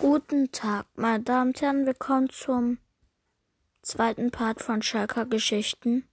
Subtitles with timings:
[0.00, 2.78] Guten Tag, meine Damen und Herren, willkommen zum
[3.82, 6.08] zweiten Part von Schalker Geschichten.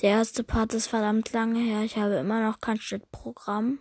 [0.00, 3.80] Der erste Part ist verdammt lange her, ich habe immer noch kein Schnittprogramm.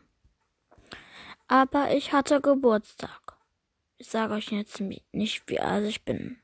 [1.48, 3.38] Aber ich hatte Geburtstag.
[3.98, 6.36] Ich sage euch jetzt nicht, wie alt ich bin.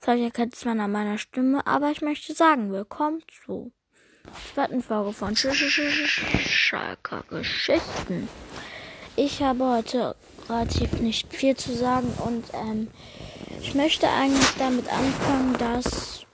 [0.00, 3.70] Vielleicht erkennt es man an meiner Stimme, aber ich möchte sagen, willkommen zur
[4.54, 8.26] zweiten Folge von Sch Sch Sch Schalker Geschichten.
[9.16, 10.16] Ich habe heute
[10.48, 12.88] relativ nicht viel zu sagen und ähm,
[13.60, 16.26] ich möchte eigentlich damit anfangen, dass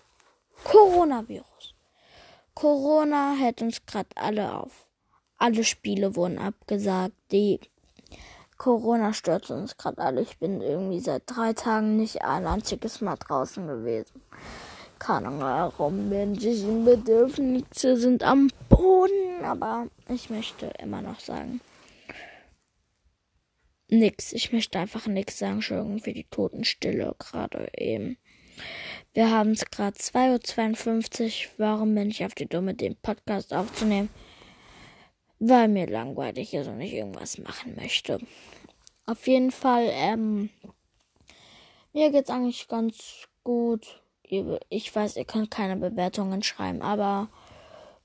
[0.64, 1.74] Coronavirus.
[2.54, 4.86] Corona hält uns gerade alle auf.
[5.38, 7.14] Alle Spiele wurden abgesagt.
[7.32, 7.60] Die
[8.56, 10.22] Corona stört uns gerade alle.
[10.22, 14.22] Ich bin irgendwie seit drei Tagen nicht ein einziges Mal draußen gewesen.
[14.98, 16.08] Keine Ahnung warum.
[16.08, 19.44] Menschlichen Bedürfnisse sind am Boden.
[19.44, 21.60] Aber ich möchte immer noch sagen,
[23.98, 24.32] nix.
[24.32, 25.54] Ich möchte einfach nix sagen.
[25.54, 28.16] Entschuldigung für die Totenstille gerade eben.
[29.12, 31.52] Wir haben es gerade 2.52 Uhr.
[31.58, 34.10] Warum bin ich auf die Dumme, den Podcast aufzunehmen?
[35.38, 38.18] Weil mir langweilig ist und ich irgendwas machen möchte.
[39.06, 40.50] Auf jeden Fall, ähm,
[41.92, 44.02] mir geht's eigentlich ganz gut.
[44.68, 47.28] Ich weiß, ihr könnt keine Bewertungen schreiben, aber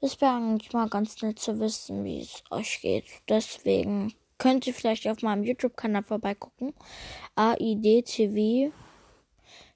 [0.01, 3.05] es wäre eigentlich mal ganz nett zu wissen, wie es euch geht.
[3.27, 6.73] Deswegen könnt ihr vielleicht auf meinem YouTube-Kanal vorbeigucken.
[7.35, 8.73] AIDTV.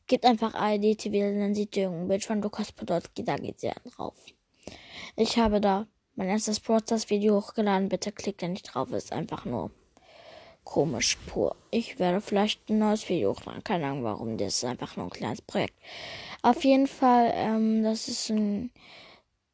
[0.08, 4.16] Gebt einfach AIDTV, dann seht ihr irgendein Bild von Lukas Podolski, da geht ihr drauf.
[5.16, 7.90] Ich habe da mein erstes Broadcast-Video hochgeladen.
[7.90, 9.72] Bitte klickt da nicht drauf, ist einfach nur
[10.64, 11.56] komisch pur.
[11.72, 13.64] Ich werde vielleicht ein neues Video hochladen.
[13.64, 15.76] Keine Ahnung warum, das ist einfach nur ein kleines Projekt.
[16.42, 18.72] Auf jeden Fall, ähm, das ist ein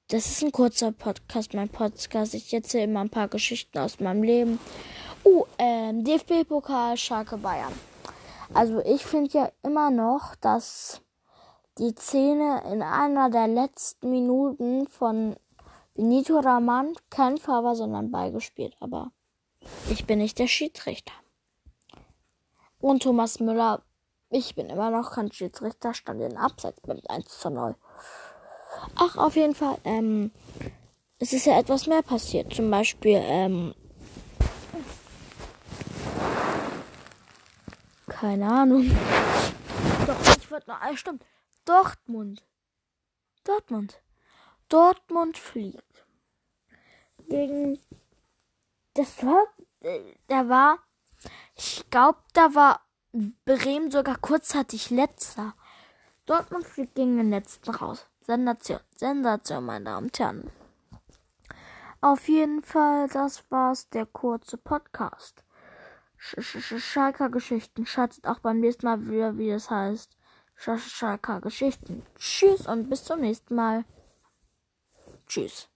[0.10, 2.34] das ist ein kurzer Podcast, mein Podcast.
[2.34, 4.60] Ich erzähle immer ein paar Geschichten aus meinem Leben.
[5.24, 7.74] Oh, ähm, DFB-Pokal Schalke Bayern.
[8.52, 11.02] Also ich finde ja immer noch, dass
[11.78, 15.36] die Szene in einer der letzten Minuten von
[15.94, 18.76] Benito Raman kein war, sondern beigespielt.
[18.80, 19.12] Aber
[19.92, 21.14] ich bin nicht der Schiedsrichter.
[22.80, 23.84] Und Thomas Müller,
[24.32, 27.76] ich bin immer noch kein Schiedsrichter, stand in Abseits mit 1 zu 0.
[28.96, 30.32] Ach, auf jeden Fall, ähm,
[31.20, 32.54] es ist ja etwas mehr passiert.
[32.54, 33.74] Zum Beispiel, ähm,
[38.08, 38.90] keine Ahnung.
[40.06, 41.24] Doch, ich wollte noch, ah, stimmt.
[41.66, 42.44] Dortmund.
[43.44, 44.02] Dortmund.
[44.68, 46.06] Dortmund fliegt.
[47.30, 47.80] Gegen,
[48.96, 49.46] das war,
[50.28, 50.80] da war,
[51.56, 52.82] ich glaube, da war
[53.46, 55.54] Bremen sogar kurzzeitig letzter.
[56.26, 58.09] Dortmund fliegt gegen den letzten raus.
[58.30, 60.52] Sensation, Sensation, meine Damen und Herren.
[62.00, 65.44] Auf jeden Fall, das war's, der kurze Podcast.
[66.16, 67.88] Sch Sch Schalker Geschichten.
[67.88, 70.16] Schaltet auch beim nächsten Mal wieder, wie es heißt.
[70.54, 72.06] Sch Schalker Geschichten.
[72.20, 73.84] Tschüss und bis zum nächsten Mal.
[75.26, 75.68] Tschüss.